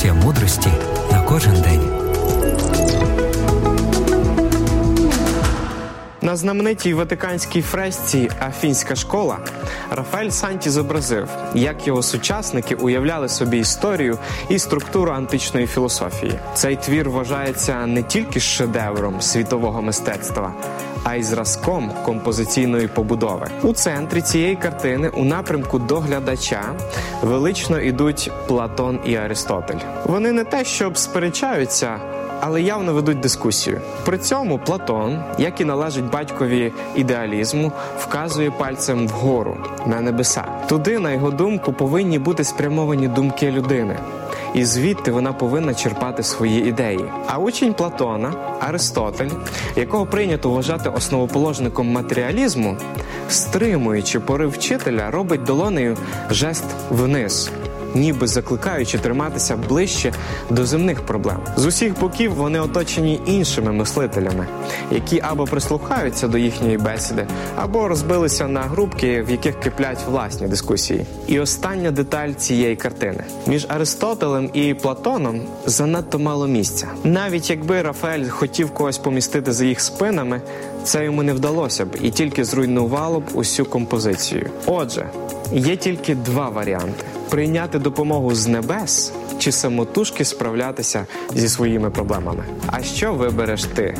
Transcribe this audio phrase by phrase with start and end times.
[0.00, 0.72] порція мудрості
[1.12, 2.09] на кожен день.
[6.22, 9.38] На знаменитій ватиканській фресці Афінська школа
[9.90, 16.32] Рафаель Санті зобразив, як його сучасники уявляли собі історію і структуру античної філософії.
[16.54, 20.52] Цей твір вважається не тільки шедевром світового мистецтва,
[21.04, 23.46] а й зразком композиційної побудови.
[23.62, 26.74] У центрі цієї картини, у напрямку до глядача,
[27.22, 29.78] велично ідуть Платон і Аристотель.
[30.04, 32.00] Вони не те, щоб сперечаються
[32.40, 33.80] але явно ведуть дискусію.
[34.04, 40.44] При цьому Платон, як і належить батькові ідеалізму, вказує пальцем вгору на небеса.
[40.68, 43.96] Туди, на його думку, повинні бути спрямовані думки людини.
[44.54, 47.04] І звідти вона повинна черпати свої ідеї.
[47.26, 49.30] А учень Платона, Аристотель,
[49.76, 52.76] якого прийнято вважати основоположником матеріалізму,
[53.28, 55.96] стримуючи порив вчителя, робить долонею
[56.30, 57.50] жест вниз
[57.94, 60.12] ніби закликаючи триматися ближче
[60.50, 61.38] до земних проблем.
[61.56, 64.46] З усіх боків вони оточені іншими мислителями,
[64.90, 71.06] які або прислухаються до їхньої бесіди, або розбилися на групки, в яких киплять власні дискусії.
[71.26, 76.86] І остання деталь цієї картини між Аристотелем і Платоном занадто мало місця.
[77.04, 80.40] Навіть якби Рафаель хотів когось помістити за їх спинами,
[80.84, 84.50] це йому не вдалося б і тільки зруйнувало б усю композицію.
[84.66, 85.06] Отже,
[85.52, 92.44] є тільки два варіанти прийняти допомогу з небес чи самотужки справлятися зі своїми проблемами.
[92.66, 93.96] А що вибереш ти?